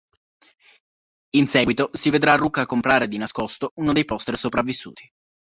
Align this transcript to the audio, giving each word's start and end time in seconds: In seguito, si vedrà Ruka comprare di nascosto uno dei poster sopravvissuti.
In 1.37 1.45
seguito, 1.47 1.91
si 1.93 2.09
vedrà 2.09 2.33
Ruka 2.33 2.65
comprare 2.65 3.07
di 3.07 3.17
nascosto 3.17 3.71
uno 3.75 3.93
dei 3.93 4.03
poster 4.03 4.35
sopravvissuti. 4.35 5.07